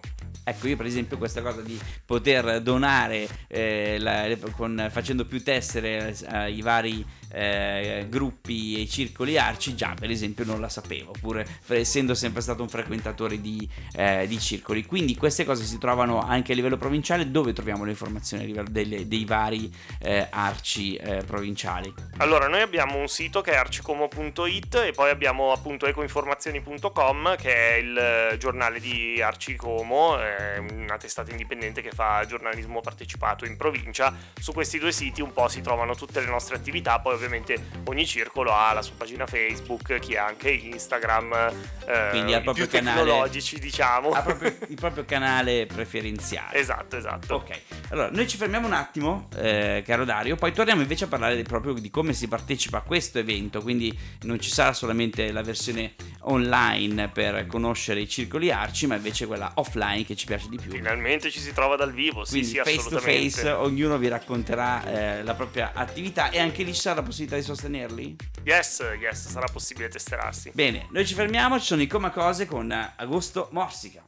Ecco, 0.48 0.68
io 0.68 0.76
per 0.76 0.86
esempio 0.86 1.18
questa 1.18 1.42
cosa 1.42 1.60
di 1.60 1.76
poter 2.04 2.60
donare 2.60 3.26
eh, 3.48 3.96
la, 3.98 4.28
con, 4.52 4.88
facendo 4.92 5.24
più 5.24 5.42
tessere 5.42 6.14
ai 6.28 6.62
vari 6.66 7.06
eh, 7.30 8.06
gruppi 8.08 8.82
e 8.82 8.88
circoli 8.88 9.38
arci, 9.38 9.76
già 9.76 9.94
per 9.98 10.10
esempio 10.10 10.44
non 10.44 10.60
la 10.60 10.68
sapevo, 10.68 11.12
pur 11.20 11.44
essendo 11.68 12.14
sempre 12.14 12.40
stato 12.40 12.62
un 12.62 12.68
frequentatore 12.68 13.40
di, 13.40 13.68
eh, 13.94 14.26
di, 14.26 14.38
circoli. 14.40 14.84
Quindi 14.84 15.16
queste 15.16 15.44
cose 15.44 15.64
si 15.64 15.78
trovano 15.78 16.20
anche 16.20 16.52
a 16.52 16.54
livello 16.54 16.76
provinciale, 16.76 17.30
dove 17.30 17.52
troviamo 17.52 17.84
le 17.84 17.90
informazioni 17.90 18.42
a 18.42 18.46
livello 18.46 18.68
delle, 18.70 19.06
dei 19.06 19.24
vari 19.24 19.72
eh, 20.00 20.26
arci 20.28 20.96
eh, 20.96 21.22
provinciali? 21.24 21.92
Allora, 22.18 22.48
noi 22.48 22.62
abbiamo 22.62 22.98
un 22.98 23.08
sito 23.08 23.40
che 23.40 23.52
è 23.52 23.56
arcicomo.it 23.56 24.74
e 24.86 24.92
poi 24.92 25.10
abbiamo 25.10 25.52
appunto 25.52 25.86
ecoinformazioni.com 25.86 27.36
che 27.36 27.54
è 27.54 27.74
il 27.74 28.38
giornale 28.38 28.80
di 28.80 29.20
Arcicomo, 29.20 30.16
una 30.70 30.96
testata 30.96 31.30
indipendente 31.30 31.82
che 31.82 31.90
fa 31.90 32.24
giornalismo 32.26 32.80
partecipato 32.80 33.44
in 33.44 33.56
provincia. 33.56 34.14
Su 34.40 34.52
questi 34.52 34.78
due 34.78 34.92
siti 34.92 35.20
un 35.20 35.32
po' 35.32 35.48
si 35.48 35.60
trovano 35.60 35.94
tutte 35.94 36.20
le 36.20 36.26
nostre 36.26 36.55
attività, 36.56 36.98
poi 37.00 37.14
ovviamente 37.14 37.68
ogni 37.84 38.06
circolo 38.06 38.52
ha 38.52 38.72
la 38.72 38.82
sua 38.82 38.94
pagina 38.96 39.26
Facebook, 39.26 39.98
chi 39.98 40.16
ha 40.16 40.26
anche 40.26 40.50
Instagram, 40.50 41.32
eh, 41.86 42.08
Quindi 42.10 42.34
ha 42.34 42.40
proprio 42.40 42.66
più 42.66 42.78
canale, 42.78 43.00
tecnologici 43.00 43.58
diciamo. 43.58 44.10
Ha 44.10 44.22
proprio 44.22 44.54
il 44.68 44.74
proprio 44.74 45.04
canale 45.04 45.66
preferenziale. 45.66 46.58
Esatto, 46.58 46.96
esatto. 46.96 47.34
Ok, 47.34 47.60
allora 47.90 48.10
noi 48.10 48.26
ci 48.26 48.36
fermiamo 48.36 48.66
un 48.66 48.72
attimo, 48.72 49.28
eh, 49.36 49.82
caro 49.86 50.04
Dario, 50.04 50.36
poi 50.36 50.52
torniamo 50.52 50.82
invece 50.82 51.04
a 51.04 51.08
parlare 51.08 51.40
proprio 51.42 51.74
di 51.74 51.90
come 51.90 52.12
si 52.12 52.28
partecipa 52.28 52.78
a 52.78 52.82
questo 52.82 53.18
evento, 53.18 53.60
quindi 53.62 53.96
non 54.22 54.40
ci 54.40 54.50
sarà 54.50 54.72
solamente 54.72 55.30
la 55.32 55.42
versione 55.42 55.94
online 56.26 57.08
per 57.08 57.46
conoscere 57.46 58.00
i 58.00 58.08
circoli 58.08 58.50
arci, 58.50 58.86
ma 58.86 58.96
invece 58.96 59.26
quella 59.26 59.52
offline 59.56 60.04
che 60.04 60.16
ci 60.16 60.26
piace 60.26 60.48
di 60.48 60.56
più. 60.56 60.70
Finalmente 60.70 61.30
ci 61.30 61.40
si 61.40 61.52
trova 61.52 61.76
dal 61.76 61.92
vivo, 61.92 62.24
sì, 62.24 62.30
quindi 62.32 62.48
sì, 62.48 62.56
face 62.56 62.88
to 62.88 62.98
face, 62.98 63.50
ognuno 63.50 63.98
vi 63.98 64.08
racconterà 64.08 64.84
eh, 64.84 65.22
la 65.22 65.34
propria 65.34 65.72
attività 65.74 66.30
e 66.30 66.38
anche 66.38 66.62
lì 66.62 66.72
ci 66.72 66.80
sarà 66.80 66.96
la 66.96 67.02
possibilità 67.02 67.36
di 67.36 67.42
sostenerli? 67.42 68.16
Yes, 68.44 68.82
yes, 69.00 69.28
sarà 69.28 69.46
possibile 69.52 69.88
testerarsi. 69.88 70.50
Bene, 70.54 70.86
noi 70.90 71.06
ci 71.06 71.14
fermiamo, 71.14 71.58
ci 71.58 71.66
sono 71.66 71.82
i 71.82 71.86
Coma 71.86 72.10
Cose 72.10 72.46
con 72.46 72.70
Agosto 72.96 73.48
Morsica. 73.52 74.04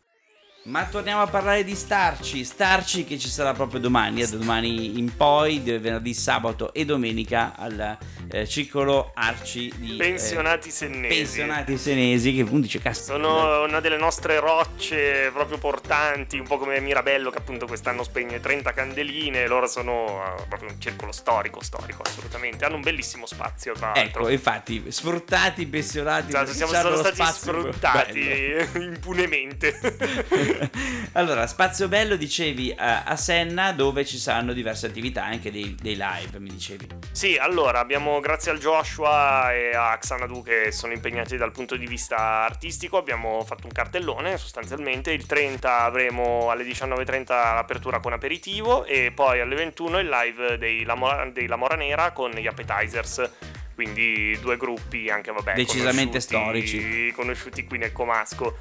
Ma 0.69 0.85
torniamo 0.85 1.23
a 1.23 1.27
parlare 1.27 1.65
di 1.65 1.75
Starci, 1.75 2.45
Starci 2.45 3.05
che 3.05 3.19
ci 3.19 3.31
sarà 3.31 3.55
proprio 3.55 3.81
domani, 3.81 4.21
da 4.21 4.37
domani 4.37 4.99
in 4.99 5.17
poi, 5.17 5.61
venerdì, 5.61 6.13
sabato 6.13 6.75
e 6.75 6.85
domenica 6.85 7.55
al 7.57 7.97
eh, 8.31 8.47
circolo 8.47 9.13
Arci 9.15 9.73
di 9.79 9.97
Pensionati 9.97 10.69
eh, 10.69 10.71
Sennesi. 10.71 11.17
Pensionati 11.17 11.79
Senesi 11.79 12.35
che 12.35 12.43
appunto 12.43 12.67
dice 12.67 12.81
cazzo. 12.81 13.13
Sono 13.13 13.63
una 13.63 13.81
delle 13.81 13.97
nostre 13.97 14.41
rocce 14.41 15.31
proprio 15.33 15.57
portanti, 15.57 16.39
un 16.39 16.47
po' 16.47 16.59
come 16.59 16.79
Mirabello 16.81 17.31
che 17.31 17.39
appunto 17.39 17.67
quest'anno 17.67 18.03
spegne 18.03 18.39
30 18.39 18.71
candeline, 18.75 19.47
loro 19.47 19.67
sono 19.67 20.05
uh, 20.05 20.49
proprio 20.49 20.69
un 20.69 20.79
circolo 20.79 21.13
storico, 21.13 21.63
storico 21.65 22.03
assolutamente, 22.03 22.67
hanno 22.67 22.77
un 22.77 22.83
bellissimo 22.83 23.25
spazio 23.25 23.73
tra 23.73 23.93
l'altro. 23.95 24.21
Ecco, 24.25 24.29
infatti, 24.29 24.85
sfruttati, 24.89 25.65
pensionati, 25.65 26.29
esatto, 26.29 26.53
siamo 26.53 26.97
stati 26.97 27.23
sfruttati 27.25 28.69
impunemente. 28.77 30.57
allora, 31.13 31.47
Spazio 31.47 31.89
Bello 31.89 32.17
dicevi 32.17 32.75
a, 32.77 33.05
a 33.05 33.17
Senna 33.17 33.73
dove 33.73 34.05
ci 34.05 34.19
saranno 34.19 34.53
diverse 34.53 34.87
attività, 34.87 35.25
anche 35.25 35.51
dei, 35.51 35.75
dei, 35.81 35.97
live, 35.97 36.39
mi 36.39 36.51
dicevi. 36.51 36.87
Sì, 37.13 37.37
allora 37.37 37.81
abbiamo 37.81 38.21
grazie 38.21 38.51
al 38.51 38.59
Joshua 38.59 39.53
e 39.53 39.75
a 39.75 39.97
Xanadu 39.97 40.43
che 40.43 40.73
sono 40.73 40.93
impegnati 40.93 41.37
dal 41.37 41.53
punto 41.53 41.77
di 41.77 41.87
vista 41.87 42.17
artistico, 42.45 42.97
abbiamo 42.97 43.45
fatto 43.45 43.67
un 43.67 43.73
cartellone 43.73 44.37
sostanzialmente, 44.37 45.13
il 45.13 45.27
30 45.27 45.81
avremo 45.81 46.51
alle 46.51 46.65
19.30 46.65 47.27
l'apertura 47.29 48.01
con 48.01 48.13
aperitivo 48.13 48.85
e 48.85 49.13
poi 49.15 49.41
alle 49.41 49.55
21 49.55 49.99
il 49.99 50.09
live 50.09 50.59
dei 50.59 50.85
La, 50.85 50.95
Mora, 50.95 51.25
dei 51.27 51.47
La 51.47 51.57
Mora 51.57 51.77
Nera 51.77 52.13
con 52.13 52.31
gli 52.31 52.47
appetizers. 52.47 53.31
Quindi 53.75 54.37
due 54.41 54.57
gruppi 54.57 55.09
anche 55.09 55.31
vabbè 55.31 55.55
decisamente 55.55 56.19
storici. 56.19 57.13
conosciuti 57.15 57.63
qui 57.65 57.79
nel 57.79 57.93
Comasco 57.93 58.57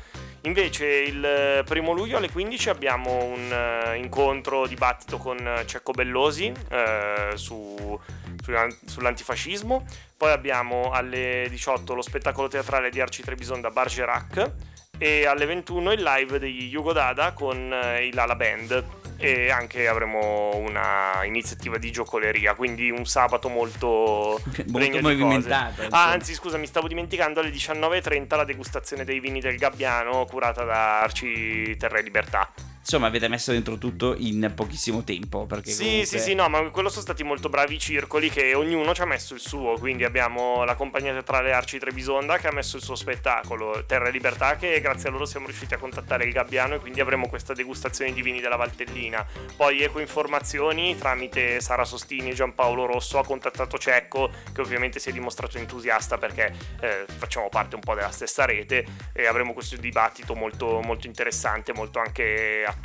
Invece 0.48 0.86
il 0.86 1.64
primo 1.66 1.92
luglio 1.92 2.16
alle 2.16 2.32
15 2.32 2.70
abbiamo 2.70 3.26
un 3.26 3.52
uh, 3.52 3.94
incontro 3.96 4.66
dibattito 4.66 5.18
con 5.18 5.62
Cecco 5.66 5.92
Bellosi 5.92 6.50
uh, 6.50 7.36
su, 7.36 8.00
su, 8.42 8.52
sull'antifascismo, 8.86 9.86
poi 10.16 10.32
abbiamo 10.32 10.92
alle 10.92 11.48
18 11.50 11.94
lo 11.94 12.02
spettacolo 12.02 12.48
teatrale 12.48 12.90
di 12.90 13.02
Arci 13.02 13.24
Trebison 13.24 13.60
da 13.60 13.72
Bargerac 13.72 14.54
e 14.98 15.26
alle 15.26 15.46
21 15.46 15.92
il 15.92 16.02
live 16.02 16.40
degli 16.40 16.64
Yugo 16.64 16.94
Dada 16.94 17.34
con 17.34 17.58
uh, 17.70 18.02
i 18.02 18.14
Lala 18.14 18.36
Band. 18.36 18.86
E 19.18 19.50
anche 19.50 19.88
avremo 19.88 20.56
una 20.56 21.24
iniziativa 21.24 21.78
di 21.78 21.92
giocoleria, 21.92 22.54
quindi 22.54 22.90
un 22.90 23.06
sabato 23.06 23.50
molto, 23.50 24.40
molto 24.68 25.02
movimentato. 25.02 25.84
Ah, 25.90 26.12
anzi, 26.12 26.34
scusa, 26.34 26.58
mi 26.58 26.68
stavo 26.68 26.88
dimenticando 26.88 27.40
alle 27.40 27.50
19.30 27.50 28.36
la 28.36 28.46
degustazione 28.46 29.04
dei 29.04 29.20
vini 29.20 29.40
del 29.40 29.58
Gabbiano 29.58 30.26
curata 30.26 30.64
da 30.64 31.02
Arci 31.02 31.76
Terra 31.78 31.98
e 31.98 32.02
Libertà 32.04 32.52
insomma 32.88 33.08
avete 33.08 33.28
messo 33.28 33.52
dentro 33.52 33.78
tutto 33.78 34.16
in 34.18 34.54
pochissimo 34.56 35.04
tempo. 35.04 35.46
Perché 35.46 35.72
sì, 35.72 35.84
comunque... 35.84 36.06
sì, 36.06 36.20
sì, 36.20 36.34
no, 36.34 36.48
ma 36.48 36.62
quello 36.70 36.88
sono 36.88 37.02
stati 37.02 37.24
molto 37.24 37.50
bravi 37.50 37.76
i 37.76 37.80
circoli 37.80 38.30
che 38.30 38.54
ognuno 38.54 38.96
ci 38.96 39.02
ha 39.02 39.06
messo 39.06 39.34
il 39.34 39.42
suo. 39.42 39.78
Quindi 39.78 40.06
abbiamo 40.06 40.64
la 40.64 40.76
compagnia 40.76 41.12
teatrale 41.12 41.52
Arci 41.52 41.80
Trebisonda 41.80 42.38
che 42.38 42.48
ha 42.48 42.54
messo 42.54 42.78
il 42.78 42.84
suo 42.84 42.96
spettacolo 42.96 43.84
Terra 43.86 44.08
e 44.08 44.12
Libertà 44.12 44.56
che 44.56 44.80
grazie 44.80 45.10
a 45.10 45.12
loro 45.12 45.26
siamo 45.26 45.48
riusciti 45.48 45.74
a 45.74 45.78
contattare 45.78 46.24
il 46.24 46.32
Gabbiano 46.32 46.76
e 46.76 46.80
quindi 46.80 47.02
avremo 47.02 47.28
questa 47.28 47.54
degustazione 47.54 48.14
di 48.14 48.22
vini 48.22 48.40
della 48.40 48.56
Valtellina. 48.56 49.26
Poi 49.56 49.82
Eco 49.82 50.00
Informazioni 50.00 50.96
tramite 50.98 51.60
Sara 51.60 51.84
Sostini 51.84 52.30
e 52.30 52.34
Giampaolo 52.34 52.86
Rosso 52.86 53.20
ha 53.20 53.26
contattato 53.26 53.78
Cecco 53.78 54.32
che 54.54 54.62
ovviamente 54.62 55.00
si 55.00 55.10
è 55.10 55.12
dimostrato 55.12 55.58
entusiasta 55.58 56.18
perché 56.18 56.54
eh, 56.80 57.06
facciamo 57.18 57.50
parte 57.50 57.76
un 57.76 57.82
po' 57.82 57.96
della 57.96 58.12
stessa 58.12 58.46
rete 58.46 58.86
e 59.12 59.26
avremo 59.26 59.52
questo 59.52 59.76
dibattito 59.76 60.36
molto, 60.36 60.80
molto 60.82 61.06
interessante, 61.06 61.74
molto 61.74 62.00
anche 62.00 62.64
attuale 62.66 62.76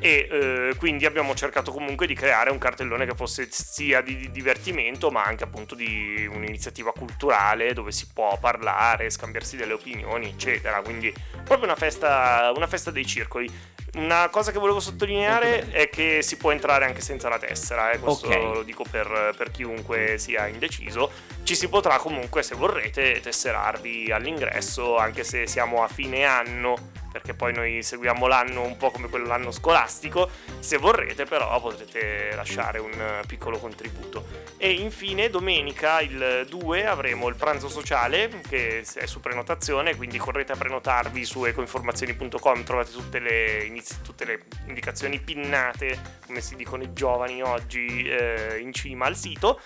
e 0.00 0.28
eh, 0.30 0.74
quindi 0.78 1.06
abbiamo 1.06 1.34
cercato 1.34 1.72
comunque 1.72 2.06
di 2.06 2.14
creare 2.14 2.50
un 2.50 2.58
cartellone 2.58 3.04
che 3.04 3.14
fosse 3.14 3.48
sia 3.50 4.00
di, 4.00 4.30
divertimento 4.30 5.10
ma 5.10 5.24
anche 5.24 5.44
appunto 5.44 5.74
di 5.74 6.28
un'iniziativa 6.32 6.92
culturale 6.92 7.72
dove 7.72 7.90
si 7.90 8.06
può 8.12 8.38
parlare, 8.38 9.10
scambiarsi 9.10 9.56
delle 9.56 9.72
opinioni 9.72 10.28
eccetera 10.28 10.80
quindi 10.82 11.12
proprio 11.42 11.64
una 11.64 11.76
festa, 11.76 12.52
una 12.54 12.66
festa 12.68 12.90
dei 12.90 13.06
circoli 13.06 13.50
una 13.94 14.28
cosa 14.28 14.52
che 14.52 14.58
volevo 14.58 14.80
sottolineare 14.80 15.70
è 15.70 15.88
che 15.88 16.22
si 16.22 16.36
può 16.36 16.52
entrare 16.52 16.84
anche 16.84 17.00
senza 17.00 17.28
la 17.30 17.38
tessera, 17.38 17.90
eh, 17.90 17.98
questo 17.98 18.26
okay. 18.26 18.42
lo 18.42 18.62
dico 18.62 18.84
per, 18.88 19.34
per, 19.36 19.50
chiunque 19.50 20.18
sia 20.18 20.46
indeciso. 20.46 21.10
Ci 21.42 21.54
si 21.54 21.68
potrà 21.68 21.96
comunque, 21.96 22.42
se 22.42 22.54
vorrete, 22.54 23.20
tesserarvi 23.20 24.12
all'ingresso, 24.12 24.98
anche 24.98 25.24
se 25.24 25.46
siamo 25.46 25.82
a 25.82 25.88
fine 25.88 26.24
anno 26.24 26.76
perché 27.18 27.34
poi 27.34 27.52
noi 27.52 27.82
seguiamo 27.82 28.28
l'anno 28.28 28.62
un 28.62 28.76
po' 28.76 28.90
come 28.90 29.08
quello 29.08 29.26
l'anno 29.26 29.50
scolastico. 29.50 30.30
Se 30.60 30.76
vorrete, 30.76 31.24
però, 31.24 31.60
potrete 31.60 32.30
lasciare 32.34 32.78
un 32.78 33.22
piccolo 33.26 33.58
contributo. 33.58 34.24
E 34.56 34.70
infine, 34.70 35.28
domenica 35.28 36.00
il 36.00 36.46
2 36.48 36.86
avremo 36.86 37.28
il 37.28 37.34
pranzo 37.34 37.68
sociale 37.68 38.40
che 38.48 38.84
è 38.94 39.06
su 39.06 39.20
prenotazione, 39.20 39.96
quindi 39.96 40.18
correte 40.18 40.52
a 40.52 40.56
prenotarvi 40.56 41.24
su 41.24 41.44
ecoinformazioni.com, 41.44 42.62
trovate 42.62 42.92
tutte 42.92 43.18
le, 43.18 43.64
inizi- 43.64 44.00
tutte 44.02 44.24
le 44.24 44.42
indicazioni 44.66 45.18
pinnate, 45.18 46.18
come 46.24 46.40
si 46.40 46.54
dicono 46.54 46.84
i 46.84 46.92
giovani 46.92 47.42
oggi, 47.42 48.08
eh, 48.08 48.58
in 48.60 48.72
cima 48.72 49.06
al 49.06 49.16
sito 49.16 49.60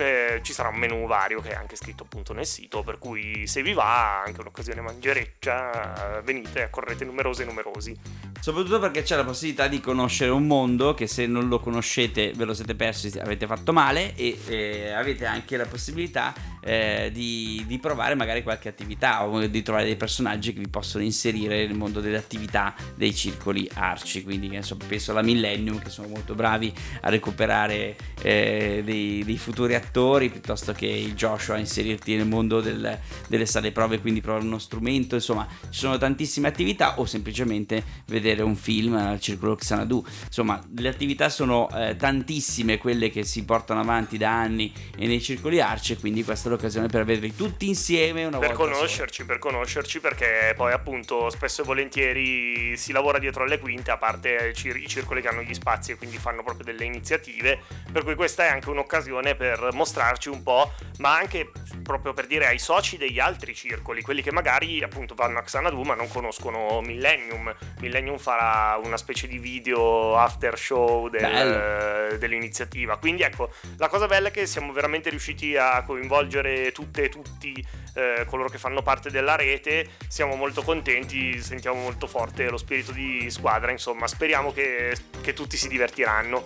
eh, 0.00 0.40
ci 0.42 0.52
sarà 0.52 0.68
un 0.68 0.76
menu 0.76 1.06
vario 1.06 1.40
che 1.40 1.50
è 1.50 1.54
anche 1.54 1.76
scritto 1.76 2.04
appunto 2.04 2.32
nel 2.32 2.46
sito, 2.46 2.82
per 2.82 2.98
cui 2.98 3.46
se 3.46 3.62
vi 3.62 3.72
va 3.72 4.22
anche 4.22 4.40
un'occasione 4.40 4.80
mangereccia, 4.80 6.22
venite, 6.24 6.68
correte 6.70 7.04
numerosi 7.04 7.42
e 7.42 7.44
numerosi. 7.44 7.96
Soprattutto 8.40 8.78
perché 8.78 9.02
c'è 9.02 9.16
la 9.16 9.24
possibilità 9.24 9.66
di 9.66 9.80
conoscere 9.80 10.30
un 10.30 10.46
mondo 10.46 10.94
che 10.94 11.06
se 11.06 11.26
non 11.26 11.48
lo 11.48 11.58
conoscete 11.58 12.32
ve 12.34 12.44
lo 12.44 12.54
siete 12.54 12.74
persi, 12.74 13.18
avete 13.18 13.46
fatto 13.46 13.72
male 13.72 14.14
e 14.14 14.38
eh, 14.46 14.92
avete 14.92 15.26
anche 15.26 15.56
la 15.56 15.66
possibilità 15.66 16.32
eh, 16.60 17.10
di, 17.12 17.64
di, 17.66 17.78
provare 17.78 18.14
magari 18.14 18.42
qualche 18.42 18.68
attività 18.68 19.26
o 19.26 19.46
di 19.46 19.62
trovare 19.62 19.86
dei 19.86 19.96
personaggi 19.96 20.52
che 20.52 20.60
vi 20.60 20.68
possono 20.68 21.02
inserire 21.02 21.66
nel 21.66 21.76
mondo 21.76 22.00
delle 22.00 22.16
attività 22.16 22.74
dei 22.94 23.14
circoli 23.14 23.68
arci. 23.74 24.22
Quindi 24.22 24.54
insomma, 24.54 24.84
penso 24.86 25.10
alla 25.10 25.22
Millennium 25.22 25.80
che 25.80 25.90
sono 25.90 26.08
molto 26.08 26.34
bravi 26.34 26.72
a 27.00 27.08
recuperare 27.08 27.96
eh, 28.22 28.82
dei, 28.84 29.24
dei 29.24 29.38
futuri 29.38 29.74
attori 29.88 30.28
piuttosto 30.28 30.72
che 30.72 30.86
il 30.86 31.14
Joshua 31.14 31.54
a 31.54 31.58
inserirti 31.58 32.14
nel 32.16 32.26
mondo 32.26 32.60
del, 32.60 32.98
delle 33.26 33.46
sale 33.46 33.72
prove, 33.72 34.00
quindi 34.00 34.20
provare 34.20 34.44
uno 34.44 34.58
strumento, 34.58 35.14
insomma 35.14 35.46
ci 35.70 35.80
sono 35.80 35.96
tantissime 35.98 36.48
attività 36.48 37.00
o 37.00 37.06
semplicemente 37.06 37.82
vedere 38.06 38.42
un 38.42 38.54
film 38.54 38.94
al 38.94 39.20
Circolo 39.20 39.56
Xanadu, 39.56 40.04
insomma 40.26 40.62
le 40.76 40.88
attività 40.88 41.28
sono 41.28 41.68
eh, 41.70 41.96
tantissime 41.96 42.78
quelle 42.78 43.10
che 43.10 43.24
si 43.24 43.44
portano 43.44 43.80
avanti 43.80 44.18
da 44.18 44.30
anni 44.30 44.72
nei 44.96 45.20
circoli 45.20 45.60
arci 45.60 45.94
e 45.94 45.96
quindi 45.96 46.22
questa 46.22 46.48
è 46.48 46.52
l'occasione 46.52 46.88
per 46.88 47.04
vederli 47.04 47.34
tutti 47.34 47.66
insieme 47.66 48.24
una 48.24 48.38
per 48.38 48.54
volta 48.54 48.62
conoscerci, 48.62 49.22
sola. 49.22 49.28
per 49.28 49.38
conoscerci 49.38 50.00
perché 50.00 50.52
poi 50.56 50.72
appunto 50.72 51.30
spesso 51.30 51.62
e 51.62 51.64
volentieri 51.64 52.76
si 52.76 52.92
lavora 52.92 53.18
dietro 53.18 53.44
alle 53.44 53.58
quinte 53.58 53.90
a 53.90 53.96
parte 53.96 54.52
i 54.54 54.88
circoli 54.88 55.22
che 55.22 55.28
hanno 55.28 55.42
gli 55.42 55.54
spazi 55.54 55.92
e 55.92 55.96
quindi 55.96 56.18
fanno 56.18 56.42
proprio 56.42 56.64
delle 56.64 56.84
iniziative 56.84 57.60
per 57.90 58.04
cui 58.04 58.14
questa 58.14 58.44
è 58.44 58.48
anche 58.48 58.68
un'occasione 58.68 59.34
per 59.34 59.67
mostrarci 59.72 60.28
un 60.28 60.42
po', 60.42 60.72
ma 60.98 61.16
anche 61.16 61.50
proprio 61.82 62.12
per 62.12 62.26
dire 62.26 62.46
ai 62.46 62.58
soci 62.58 62.96
degli 62.96 63.18
altri 63.18 63.54
circoli, 63.54 64.02
quelli 64.02 64.22
che 64.22 64.32
magari 64.32 64.82
appunto 64.82 65.14
vanno 65.14 65.38
a 65.38 65.42
Xanadu 65.42 65.82
ma 65.82 65.94
non 65.94 66.08
conoscono 66.08 66.80
Millennium. 66.80 67.54
Millennium 67.80 68.18
farà 68.18 68.78
una 68.82 68.96
specie 68.96 69.26
di 69.26 69.38
video 69.38 70.16
after 70.16 70.58
show 70.58 71.08
del, 71.08 72.16
dell'iniziativa. 72.18 72.96
Quindi 72.98 73.22
ecco, 73.22 73.50
la 73.76 73.88
cosa 73.88 74.06
bella 74.06 74.28
è 74.28 74.30
che 74.30 74.46
siamo 74.46 74.72
veramente 74.72 75.10
riusciti 75.10 75.56
a 75.56 75.82
coinvolgere 75.82 76.72
tutte 76.72 77.04
e 77.04 77.08
tutti 77.08 77.66
eh, 77.94 78.24
coloro 78.26 78.48
che 78.48 78.58
fanno 78.58 78.82
parte 78.82 79.10
della 79.10 79.36
rete. 79.36 79.88
Siamo 80.08 80.34
molto 80.34 80.62
contenti, 80.62 81.40
sentiamo 81.40 81.80
molto 81.80 82.06
forte 82.06 82.48
lo 82.48 82.56
spirito 82.56 82.92
di 82.92 83.30
squadra, 83.30 83.70
insomma, 83.70 84.06
speriamo 84.06 84.52
che, 84.52 84.96
che 85.20 85.32
tutti 85.32 85.56
si 85.56 85.68
divertiranno. 85.68 86.44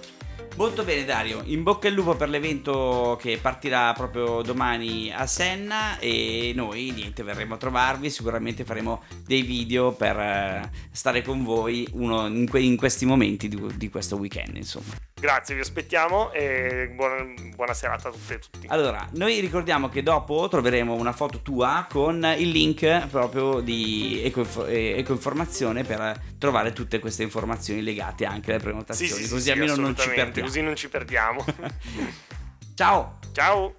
Molto 0.57 0.85
bene 0.85 1.05
Dario, 1.05 1.43
in 1.47 1.63
bocca 1.63 1.89
al 1.89 1.95
lupo 1.95 2.15
per 2.15 2.29
l'evento 2.29 3.19
che 3.21 3.39
partirà 3.41 3.93
proprio 3.95 4.43
domani 4.43 5.13
a 5.13 5.27
Senna 5.27 5.99
e 5.99 6.53
noi 6.55 6.91
niente 6.91 7.23
verremo 7.23 7.55
a 7.55 7.57
trovarvi, 7.57 8.11
sicuramente 8.11 8.65
faremo 8.65 9.03
dei 9.27 9.43
video 9.43 9.93
per 9.93 10.19
eh, 10.19 10.71
stare 10.91 11.23
con 11.23 11.43
voi 11.43 11.89
in, 11.95 12.47
que- 12.49 12.61
in, 12.61 12.77
questi 12.77 13.07
momenti 13.07 13.49
di, 13.49 13.61
di 13.77 13.89
questo 13.89 14.17
weekend 14.17 14.57
insomma. 14.57 15.12
Grazie, 15.23 15.55
vi 15.55 15.61
aspettiamo 15.61 16.33
e 16.33 16.91
buona, 16.93 17.25
buona, 17.55 17.75
serata 17.75 18.09
a 18.09 18.11
tutte 18.11 18.35
e 18.35 18.39
tutti. 18.41 18.67
Allora, 18.67 19.07
noi 19.13 19.39
ricordiamo 19.39 19.89
che 19.89 20.03
dopo 20.03 20.49
troveremo 20.49 20.95
una 20.95 21.13
foto 21.13 21.43
tua 21.43 21.87
con 21.89 22.35
il 22.37 22.49
link 22.49 23.07
proprio 23.07 23.61
di 23.61 24.21
Ecoinf- 24.25 24.67
eh, 24.67 24.99
Ecoinformazione 24.99 25.85
per 25.85 26.21
trovare 26.39 26.73
tutte 26.73 26.99
queste 26.99 27.23
informazioni 27.23 27.83
legate 27.83 28.25
anche 28.25 28.51
alle 28.51 28.61
prenotazioni, 28.61 29.13
sì, 29.13 29.23
sì, 29.23 29.31
così 29.31 29.43
sì, 29.43 29.51
almeno 29.53 29.77
non 29.77 29.97
ci 29.97 30.09
perdiamo. 30.09 30.49
Così 30.49 30.61
non 30.61 30.75
ci 30.75 30.89
perdiamo. 30.89 31.45
Ciao! 32.75 33.19
Ciao! 33.33 33.77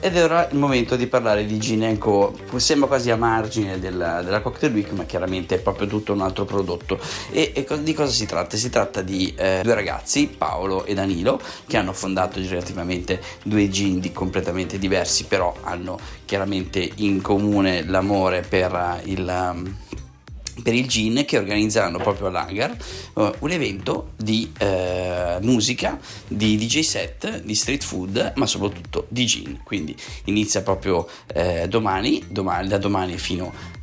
Ed 0.00 0.16
è 0.16 0.22
ora 0.22 0.48
il 0.48 0.56
momento 0.56 0.94
di 0.94 1.08
parlare 1.08 1.44
di 1.44 1.58
Gin 1.58 1.98
Co. 1.98 2.32
Sembra 2.54 2.86
quasi 2.86 3.10
a 3.10 3.16
margine 3.16 3.80
della, 3.80 4.22
della, 4.22 4.40
Cocktail 4.40 4.72
Week, 4.72 4.92
ma 4.92 5.04
chiaramente 5.04 5.56
è 5.56 5.58
proprio 5.58 5.88
tutto 5.88 6.12
un 6.12 6.20
altro 6.20 6.44
prodotto. 6.44 7.00
E, 7.32 7.52
e 7.52 7.66
di 7.82 7.92
cosa 7.94 8.12
si 8.12 8.24
tratta? 8.24 8.56
Si 8.56 8.70
tratta 8.70 9.02
di 9.02 9.34
eh, 9.36 9.60
due 9.64 9.74
ragazzi, 9.74 10.28
Paolo 10.28 10.84
e 10.84 10.94
Danilo, 10.94 11.40
che 11.66 11.76
hanno 11.76 11.92
fondato 11.92 12.38
relativamente 12.38 13.20
due 13.42 13.68
gin 13.68 13.98
di 13.98 14.12
completamente 14.12 14.78
diversi, 14.78 15.24
però 15.24 15.52
hanno 15.62 15.98
chiaramente 16.24 16.88
in 16.96 17.20
comune 17.20 17.84
l'amore 17.84 18.42
per 18.42 19.00
il. 19.04 19.52
Um, 19.52 19.76
per 20.60 20.74
il 20.74 20.88
GIN 20.88 21.24
che 21.24 21.38
organizzeranno 21.38 21.98
proprio 21.98 22.26
all'hangar 22.26 22.76
uh, 23.14 23.30
un 23.38 23.50
evento 23.52 24.10
di 24.16 24.52
uh, 24.60 24.64
musica, 25.40 25.98
di 26.26 26.56
DJ 26.56 26.80
set, 26.80 27.42
di 27.42 27.54
street 27.54 27.84
food, 27.84 28.32
ma 28.36 28.46
soprattutto 28.46 29.06
di 29.08 29.26
GIN. 29.26 29.60
Quindi 29.64 29.96
inizia 30.24 30.62
proprio 30.62 31.08
uh, 31.34 31.66
domani, 31.66 32.24
domani, 32.28 32.68
da 32.68 32.78
domani 32.78 33.16
fino 33.18 33.76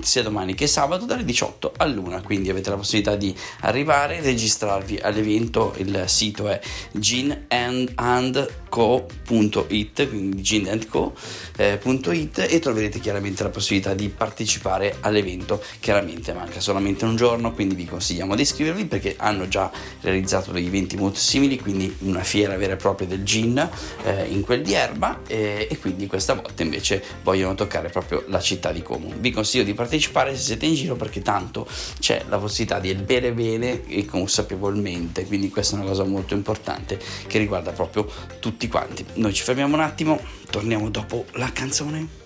sia 0.00 0.22
domani 0.22 0.54
che 0.54 0.66
sabato 0.66 1.04
dalle 1.04 1.24
18 1.24 1.74
all'una. 1.76 2.22
Quindi 2.22 2.48
avete 2.48 2.70
la 2.70 2.76
possibilità 2.76 3.14
di 3.14 3.34
arrivare, 3.60 4.20
registrarvi 4.22 4.98
all'evento. 5.02 5.74
Il 5.76 6.04
sito 6.06 6.48
è 6.48 6.58
gin 6.92 7.44
and, 7.48 7.92
and 7.96 8.62
co.it, 8.74 10.08
quindi 10.08 10.42
gindandco.it 10.42 12.38
eh, 12.38 12.48
e 12.50 12.58
troverete 12.58 12.98
chiaramente 12.98 13.44
la 13.44 13.50
possibilità 13.50 13.94
di 13.94 14.08
partecipare 14.08 14.96
all'evento. 15.00 15.62
Chiaramente 15.78 16.32
manca 16.32 16.58
solamente 16.60 17.04
un 17.04 17.14
giorno, 17.14 17.52
quindi 17.52 17.74
vi 17.74 17.84
consigliamo 17.84 18.34
di 18.34 18.42
iscrivervi 18.42 18.86
perché 18.86 19.14
hanno 19.16 19.46
già 19.46 19.70
realizzato 20.00 20.50
degli 20.50 20.66
eventi 20.66 20.83
molto 20.96 21.18
simili, 21.18 21.58
quindi 21.58 21.94
una 22.00 22.22
fiera 22.22 22.56
vera 22.56 22.74
e 22.74 22.76
propria 22.76 23.06
del 23.06 23.24
gin 23.24 23.68
eh, 24.04 24.26
in 24.26 24.42
quel 24.42 24.62
di 24.62 24.74
Erba 24.74 25.20
eh, 25.26 25.66
e 25.70 25.78
quindi 25.78 26.06
questa 26.06 26.34
volta 26.34 26.62
invece 26.62 27.02
vogliono 27.22 27.54
toccare 27.54 27.88
proprio 27.88 28.24
la 28.28 28.40
città 28.40 28.72
di 28.72 28.82
Como. 28.82 29.12
Vi 29.18 29.30
consiglio 29.30 29.64
di 29.64 29.74
partecipare 29.74 30.34
se 30.36 30.42
siete 30.42 30.66
in 30.66 30.74
giro 30.74 30.96
perché 30.96 31.22
tanto 31.22 31.66
c'è 31.98 32.24
la 32.28 32.38
possibilità 32.38 32.80
di 32.80 32.94
bere 32.94 33.32
bene 33.32 33.86
e 33.86 34.04
consapevolmente, 34.04 35.26
quindi 35.26 35.50
questa 35.50 35.76
è 35.76 35.80
una 35.80 35.88
cosa 35.88 36.04
molto 36.04 36.34
importante 36.34 36.98
che 37.26 37.38
riguarda 37.38 37.72
proprio 37.72 38.08
tutti 38.40 38.68
quanti. 38.68 39.04
Noi 39.14 39.32
ci 39.32 39.42
fermiamo 39.42 39.74
un 39.74 39.82
attimo, 39.82 40.20
torniamo 40.50 40.90
dopo 40.90 41.26
la 41.32 41.50
canzone. 41.52 42.23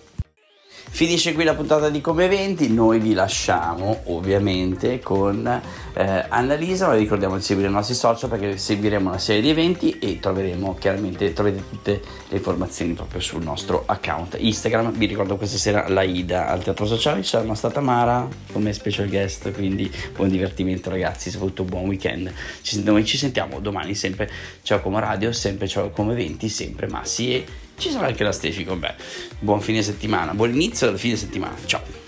Finisce 0.90 1.32
qui 1.32 1.44
la 1.44 1.54
puntata 1.54 1.90
di 1.90 2.00
Come 2.00 2.24
Eventi, 2.24 2.72
noi 2.72 2.98
vi 2.98 3.12
lasciamo 3.12 4.00
ovviamente 4.06 4.98
con 4.98 5.46
eh, 5.94 6.24
Annalisa, 6.28 6.88
ma 6.88 6.94
vi 6.94 7.00
ricordiamo 7.00 7.36
di 7.36 7.42
seguire 7.42 7.68
i 7.68 7.72
nostri 7.72 7.94
social 7.94 8.28
perché 8.28 8.56
seguiremo 8.56 9.08
una 9.08 9.18
serie 9.18 9.42
di 9.42 9.50
eventi 9.50 9.98
e 10.00 10.18
troveremo 10.18 10.74
chiaramente 10.74 11.32
troverete 11.32 11.62
tutte 11.68 12.02
le 12.28 12.36
informazioni 12.36 12.94
proprio 12.94 13.20
sul 13.20 13.44
nostro 13.44 13.84
account 13.86 14.36
Instagram. 14.40 14.90
Vi 14.92 15.06
ricordo 15.06 15.36
questa 15.36 15.58
sera 15.58 15.88
la 15.88 16.02
Ida 16.02 16.48
al 16.48 16.64
Teatro 16.64 16.86
Sociale, 16.86 17.22
ci 17.22 17.28
sarà 17.28 17.54
stata 17.54 17.80
Mara 17.80 18.26
come 18.50 18.72
special 18.72 19.08
guest, 19.08 19.52
quindi 19.52 19.92
buon 20.16 20.30
divertimento 20.30 20.90
ragazzi, 20.90 21.30
soprattutto 21.30 21.62
buon 21.62 21.86
weekend. 21.86 22.32
Ci, 22.62 22.82
noi 22.82 23.04
ci 23.04 23.18
sentiamo 23.18 23.60
domani 23.60 23.94
sempre, 23.94 24.28
ciao 24.62 24.80
come 24.80 24.98
radio, 24.98 25.30
sempre 25.30 25.68
ciao 25.68 25.90
come 25.90 26.12
eventi, 26.12 26.48
sempre 26.48 26.88
Massi 26.88 27.34
e 27.34 27.44
ci 27.78 27.90
sarà 27.90 28.06
anche 28.06 28.24
la 28.24 28.32
Stefi 28.32 28.64
con 28.64 28.78
me. 28.78 28.94
Buon 29.38 29.60
fine 29.60 29.82
settimana, 29.82 30.34
buon 30.34 30.52
inizio 30.52 30.88
del 30.88 30.98
fine 30.98 31.16
settimana, 31.16 31.56
ciao! 31.64 32.07